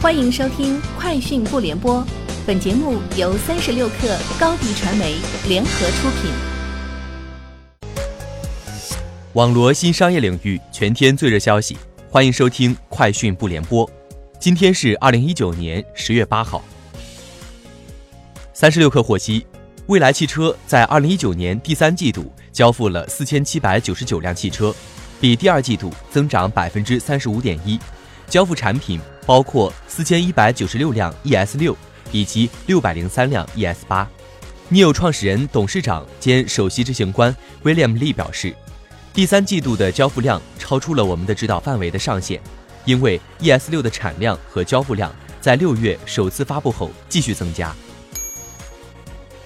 [0.00, 1.96] 欢迎收听《快讯不联播》，
[2.46, 5.16] 本节目由三十六克高低传媒
[5.48, 6.30] 联合出品。
[9.32, 11.76] 网罗新商业领域全天最热消息，
[12.08, 13.84] 欢迎收听《快讯不联播》。
[14.38, 16.62] 今天是二零一九年十月八号。
[18.54, 19.44] 三十六克获悉，
[19.88, 24.72] 蔚来汽车在二零一九年第三季度交付了四千七百九十九辆汽车，
[25.20, 27.76] 比第二季度增长百分之三十五点一。
[28.28, 31.76] 交付产品包括四千一百九十六辆 ES 六
[32.12, 34.08] 以及六百零三辆 ES 八。
[34.70, 38.54] NIO 创始人、董事长兼首席执行官 William Lee 表示，
[39.14, 42.38] 第三季度的交付量超出了我们的指导范围的上限，
[42.84, 45.10] 因为 ES 六的产量和交付量
[45.40, 47.74] 在六月首次发布后继续增加。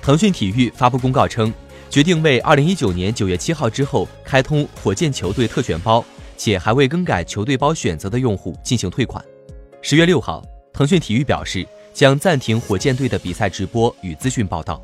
[0.00, 1.52] 腾讯体育发布公告称，
[1.90, 6.04] 决定为二零一九年九月七号之后开通火箭球队特选包。
[6.38, 9.22] 且还未更改球队包选择的用户进行退款。
[9.82, 10.42] 十月六号，
[10.72, 14.80] 腾讯体育表示将暂停火箭队的比赛直播与资讯报道。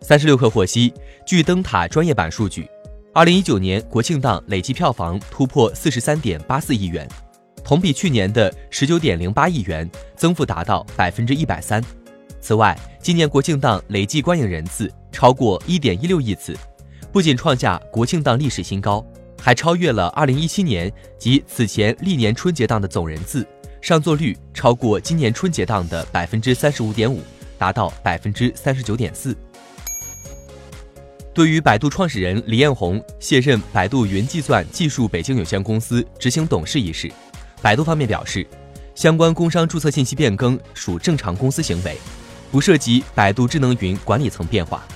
[0.00, 0.92] 三十六氪获悉，
[1.26, 2.68] 据灯塔专业版数据，
[3.12, 7.08] 二零一九年国庆档累计票房突破四十三点八四亿元，
[7.64, 11.82] 同比去年的十九点零八亿元增幅达到百分之一百三。
[12.40, 16.56] 此外，今年国庆档累计观影人次超过一点一六亿次，
[17.12, 19.04] 不仅创下国庆档历史新高。
[19.42, 23.44] 还超越了2017年及此前历年春节档的总人次，
[23.80, 27.20] 上座率超过今年春节档的百分之三十五点五，
[27.58, 29.36] 达到百分之三十九点四。
[31.34, 37.10] 对于百度创始人李彦宏卸任百度云计算技术北京有限公司执行董事一事，
[37.60, 38.46] 百度方面表示，
[38.94, 41.96] 相关工商注册信息变更属正常公司行为，
[42.52, 44.86] 不涉及百度智能云管理层变化。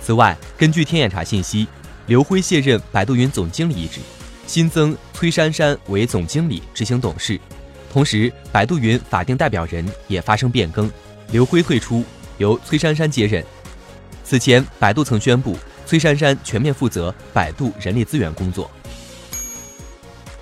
[0.00, 1.68] 此外，根据天眼查信息。
[2.06, 4.00] 刘辉卸任百度云总经理一职，
[4.46, 7.38] 新增崔珊珊为总经理、执行董事。
[7.92, 10.90] 同时，百度云法定代表人也发生变更，
[11.30, 12.04] 刘辉退出，
[12.38, 13.44] 由崔珊珊接任。
[14.24, 15.56] 此前，百度曾宣布
[15.86, 18.70] 崔珊珊全面负责百度人力资源工作。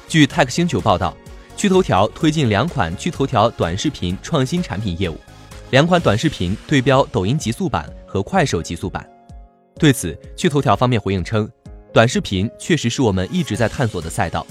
[0.07, 1.17] 据 Tech 星球报道，
[1.57, 5.19] 趣头条推进两款趣头条短视频创新产品业务，
[5.71, 9.07] 两款短视频对标抖音极速版和快手极速版。
[9.79, 11.49] 对此，趣头条方面回应称。
[11.93, 14.45] 短视频确实是我们一直在探索的赛道。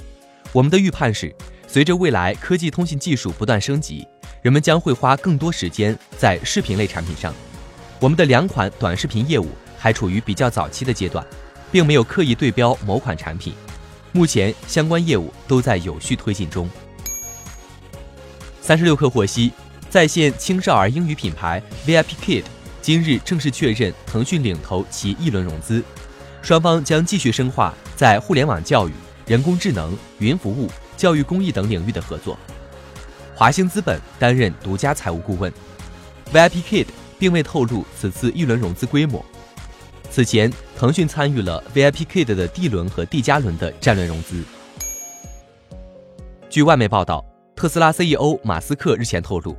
[0.54, 1.36] 我们的预判是，
[1.68, 4.08] 随着未来科技通信技术不断升级，
[4.42, 7.34] 人们将会花更多时间在视频类产品上。
[8.00, 11.26] 我们的两款短视频业务还处于比较早期的阶段，
[11.72, 13.54] 并没有刻意对标某款产品。
[14.14, 16.70] 目前相关业务都在有序推进中。
[18.62, 19.52] 三十六氪获悉，
[19.90, 22.44] 在线青少儿英语品牌 VIP Kid
[22.88, 25.84] 今日正式确认腾讯领投其一轮融资。
[26.42, 28.94] 双方将继续深化在互联网教育、
[29.25, 32.40] 人工智能、云服务、教育公益等领域的合作。
[33.36, 35.52] 华兴资本担任独家财务顾问
[36.31, 36.86] ，VIP Kid
[37.20, 39.22] 并未透露此次一轮融资规模。
[40.09, 44.42] 此前，腾讯参与了 VIP Kid 的 D 轮和 D 加轮的战略融资。
[46.50, 49.58] 据外媒报道，特斯拉 CEO 马斯克日前透露，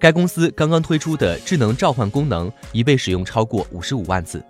[0.00, 4.42] 该公司刚刚推出的智能召唤功能已被使用超过五十五万次。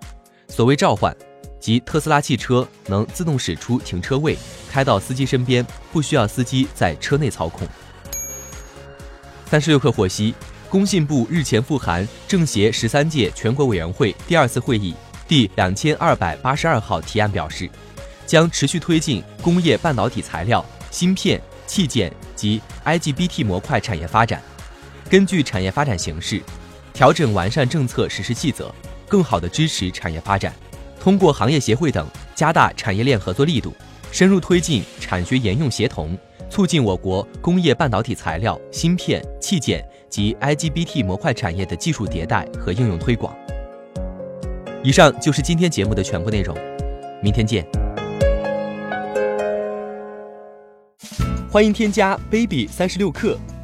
[0.48, 1.14] 所谓召唤。
[1.58, 4.34] 即特斯拉汽车能自动驶出停车位，
[4.70, 5.62] 开到司机身边，
[5.92, 7.68] 不需要司机在车内操控。
[9.44, 10.34] 三十六氪获悉，
[10.70, 14.94] 工信部日前复函政协十三届全国委员会第二次会议
[15.28, 17.68] 第两千二百八十二号提案表示，
[18.24, 24.42] 将持续推进工业半导体材料、芯片、器件及 IGBT 模块产业发展，
[25.10, 26.40] 根据产业发展形势，
[26.92, 28.72] 调整完善政策实施细则，
[29.08, 30.54] 更好地支持产业发展。
[31.00, 33.74] 通过行业协会等加大产业链合作力度，
[34.12, 36.16] 深入推进产学研用协同，
[36.48, 43.36] 促进我国工业半导体材料、芯片、器件及 IGBT 模块产业的技术迭代和应用推广。
[44.84, 46.56] 以上就是今天节目的全部内容，
[47.20, 47.66] 明天见。
[51.50, 53.36] 欢迎添加 baby 三十六克